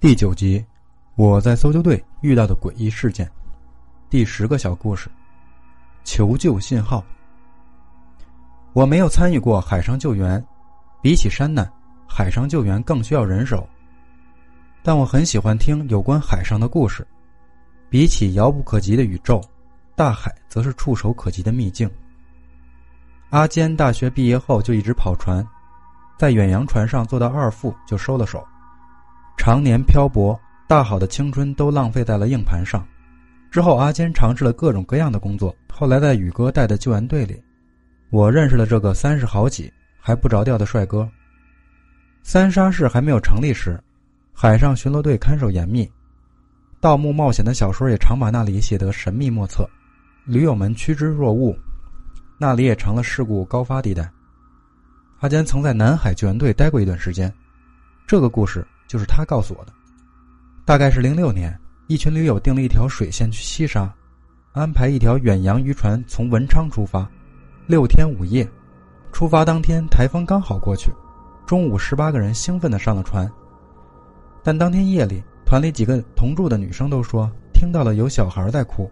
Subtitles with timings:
[0.00, 0.64] 第九集，
[1.16, 3.28] 我在搜救队遇到的诡异事件，
[4.08, 5.10] 第十个小故事，
[6.04, 7.04] 求救信号。
[8.74, 10.42] 我没有参与过海上救援，
[11.02, 11.68] 比起山难，
[12.06, 13.68] 海上救援更需要人手。
[14.84, 17.04] 但我很喜欢听有关海上的故事，
[17.90, 19.42] 比起遥不可及的宇宙，
[19.96, 21.90] 大海则是触手可及的秘境。
[23.30, 25.44] 阿坚大学毕业后就一直跑船，
[26.16, 28.46] 在远洋船上做到二副就收了手。
[29.38, 32.86] 常年漂泊，大好的青春都浪费在了硬盘上。
[33.50, 35.54] 之后，阿坚尝试了各种各样的工作。
[35.72, 37.40] 后来，在宇哥带的救援队里，
[38.10, 41.08] 我认识了这个三十好几还不着调的帅哥。
[42.22, 43.80] 三沙市还没有成立时，
[44.34, 45.90] 海上巡逻队看守严密，
[46.80, 49.66] 盗墓冒险的小说也常把那里写得神秘莫测，
[50.26, 51.56] 驴友们趋之若鹜，
[52.38, 54.10] 那里也成了事故高发地带。
[55.20, 57.32] 阿坚曾在南海救援队待过一段时间，
[58.04, 58.66] 这个故事。
[58.88, 59.72] 就是他告诉我的，
[60.64, 63.94] 大概是零六年，一群驴友定了一条水线去西沙，
[64.52, 67.08] 安排一条远洋渔船从文昌出发，
[67.66, 68.48] 六天五夜。
[69.12, 70.90] 出发当天台风刚好过去，
[71.46, 73.30] 中午十八个人兴奋的上了船。
[74.42, 78.90] 但当天夜里，团里几个同住的女生都说听到了有小孩在哭。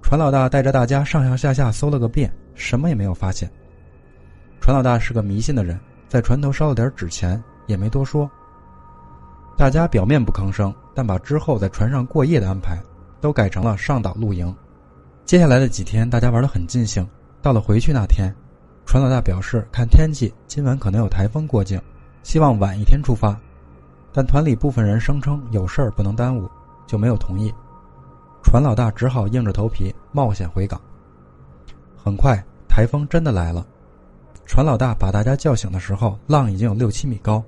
[0.00, 3.50] 船老大带着大家上上下下搜了个遍，什么也没有发现。
[4.60, 8.30] 船老大是个迷信的人，在船头烧了点纸钱，也没多说。
[9.62, 12.76] 大家表面不吭声，但把之后在船上过夜的安排
[13.20, 14.52] 都改成了上岛露营。
[15.24, 17.08] 接下来的几天，大家玩得很尽兴。
[17.40, 18.34] 到了回去那天，
[18.84, 21.80] 船老大表示看天气，今晚可能有台风过境，
[22.24, 23.38] 希望晚一天出发。
[24.12, 26.50] 但团里部分人声称有事儿不能耽误，
[26.84, 27.54] 就没有同意。
[28.42, 30.80] 船老大只好硬着头皮冒险回港。
[31.96, 32.36] 很快，
[32.68, 33.64] 台风真的来了。
[34.44, 37.40] 船老大把大家叫醒的时候，浪已经有六七米高。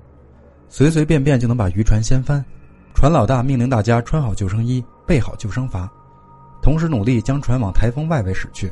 [0.67, 2.43] 随随便便就能把渔船掀翻，
[2.93, 5.87] 船老大命令大家穿好救生衣，备好救生筏，
[6.61, 8.71] 同时努力将船往台风外围驶去。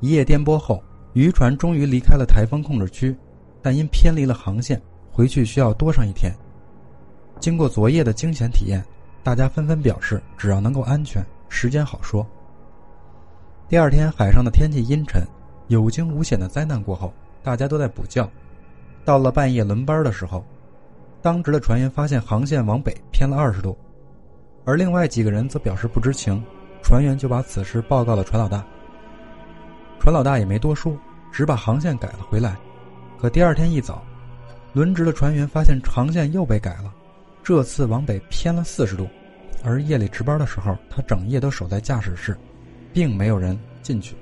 [0.00, 0.82] 一夜颠簸后，
[1.14, 3.16] 渔船终于离开了台风控制区，
[3.62, 4.80] 但因偏离了航线，
[5.10, 6.30] 回去需要多上一天。
[7.40, 8.84] 经过昨夜的惊险体验，
[9.22, 12.26] 大家纷纷表示，只要能够安全，时间好说。
[13.68, 15.26] 第二天，海上的天气阴沉，
[15.68, 17.12] 有惊无险的灾难过后，
[17.42, 18.28] 大家都在补觉。
[19.04, 20.44] 到了半夜轮班的时候。
[21.24, 23.74] 当值的船员发现航线往北偏了二十度，
[24.66, 26.44] 而另外几个人则表示不知情。
[26.82, 28.62] 船员就把此事报告了船老大。
[29.98, 30.94] 船老大也没多说，
[31.32, 32.54] 只把航线改了回来。
[33.18, 34.04] 可第二天一早，
[34.74, 36.92] 轮值的船员发现航线又被改了，
[37.42, 39.08] 这次往北偏了四十度。
[39.64, 42.36] 而夜里值班的时候，他整夜都守在驾驶室，
[42.92, 44.14] 并没有人进去。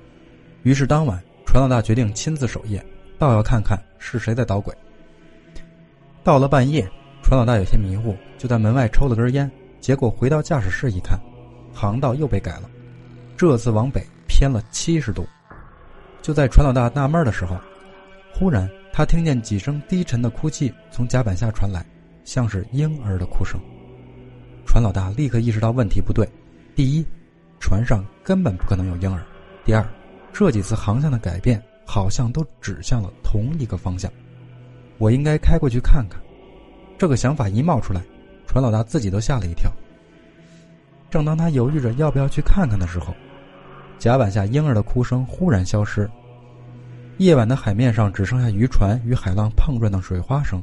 [0.63, 2.81] 于是当晚，船老大决定亲自守夜，
[3.19, 4.73] 倒要看看是谁在捣鬼。
[6.25, 6.89] 到了半夜，
[7.21, 9.51] 船老大有些迷糊，就在门外抽了根烟。
[9.81, 11.19] 结果回到驾驶室一看，
[11.75, 12.71] 航道又被改了，
[13.37, 15.27] 这次往北偏了七十度。
[16.21, 17.59] 就在船老大纳闷的时候，
[18.33, 21.85] 忽然他听见几声低沉的哭泣从甲板下传来，
[22.23, 23.61] 像是婴儿的哭声。
[24.65, 26.25] 船老大立刻意识到问题不对：
[26.77, 27.05] 第一，
[27.59, 29.21] 船上根本不可能有婴儿；
[29.65, 29.85] 第二，
[30.33, 34.09] 这几次航向的改变好像都指向了同一个方向。
[34.99, 36.21] 我应该开过去看看。
[36.99, 38.01] 这个想法一冒出来，
[38.47, 39.71] 船老大自己都吓了一跳。
[41.11, 43.15] 正当他犹豫着要不要去看看的时候，
[43.99, 46.09] 甲板下婴儿的哭声忽然消失，
[47.19, 50.63] 夜晚的海面上只剩下渔船与海浪碰撞的水花声。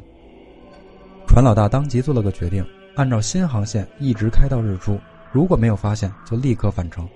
[1.27, 4.99] 船老大当即做了个决定，按照新航线一直开到日出，
[5.31, 7.07] 如果没有发现，就立刻返程。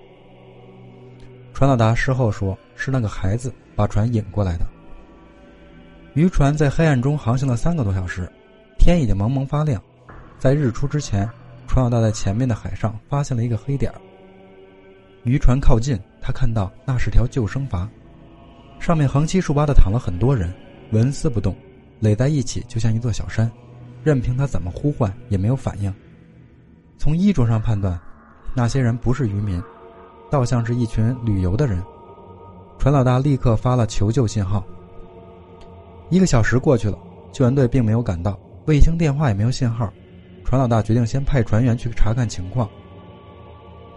[1.52, 4.66] 船老大事后说，是那个孩子把船引过来的。
[6.14, 8.30] 渔船在黑暗中航行了三个多小时，
[8.78, 9.82] 天已经蒙蒙发亮。
[10.38, 11.28] 在日出之前，
[11.66, 13.92] 船老大在前面的海上发现了一个黑点
[15.24, 17.88] 渔船靠近，他看到那是条救生筏，
[18.78, 20.54] 上面横七竖八的躺了很多人，
[20.92, 21.56] 纹丝不动，
[21.98, 23.50] 垒在一起就像一座小山，
[24.04, 25.92] 任凭他怎么呼唤也没有反应。
[26.96, 27.98] 从衣着上判断，
[28.54, 29.60] 那些人不是渔民，
[30.30, 31.82] 倒像是一群旅游的人。
[32.78, 34.64] 船老大立刻发了求救信号。
[36.14, 36.96] 一个小时过去了，
[37.32, 39.92] 救援队并没有赶到，卫星电话也没有信号。
[40.44, 42.70] 船老大决定先派船员去查看情况。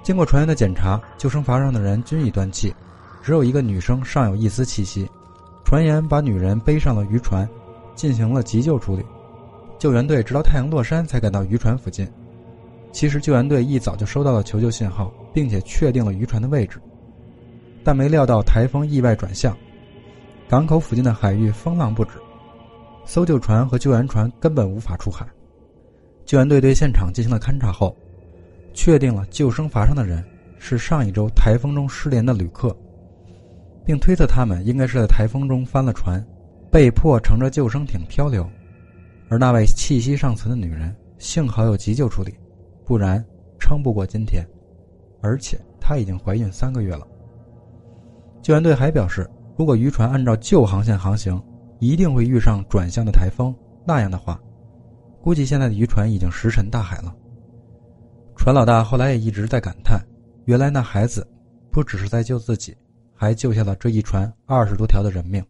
[0.02, 2.74] 经过船员的检查，救生筏上的人均已断气，
[3.22, 5.08] 只有一个女生尚有一丝气息。
[5.64, 7.48] 船员把女人背上了渔船，
[7.94, 9.06] 进行了急救处理。
[9.78, 12.08] 救援队直到太阳落山才赶到渔船附近。
[12.92, 16.82] 其实救援队一早就收到了求救信号，并且确定了渔船的位置，
[17.84, 19.56] 但没料到台风意外转向。
[20.50, 22.12] 港口附近的海域风浪不止，
[23.04, 25.28] 搜救船和救援船根本无法出海。
[26.26, 27.94] 救援队对现场进行了勘查后，
[28.74, 30.24] 确定了救生筏上的人
[30.58, 32.74] 是上一周台风中失联的旅客，
[33.84, 36.26] 并推测他们应该是在台风中翻了船，
[36.72, 38.50] 被迫乘着救生艇漂流。
[39.30, 42.34] 而那位气息尚存的女人幸好有急救处理，
[42.86, 43.22] 不然
[43.60, 44.46] 撑不过今天。
[45.22, 47.06] 而且她已经怀孕三个月了。
[48.42, 51.42] 救援队还表示，如果渔船按照旧航线航行，
[51.80, 53.54] 一定会遇上转向的台风。
[53.86, 54.40] 那样的话，
[55.20, 57.14] 估计现在的渔船已经石沉大海了。
[58.36, 60.00] 船老大后来也一直在感叹：
[60.46, 61.28] 原来那孩子
[61.72, 62.78] 不只是在救自己，
[63.16, 65.44] 还救下了这一船二十多条的人命。